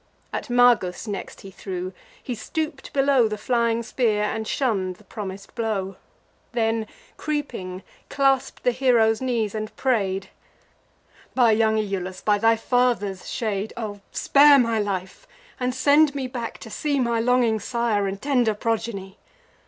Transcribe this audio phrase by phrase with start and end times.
[0.33, 1.93] At Magus next he threw:
[2.23, 5.95] he stoop'd below The flying spear, and shunn'd the promis'd blow;
[6.53, 10.29] Then, creeping, clasp'd the hero's knees, and pray'd:
[11.35, 15.27] "By young Iulus, by thy father's shade, O spare my life,
[15.59, 19.19] and send me back to see My longing sire, and tender progeny!